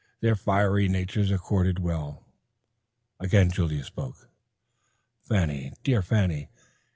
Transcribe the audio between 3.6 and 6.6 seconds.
spoke, "Fanny, dear Fanny.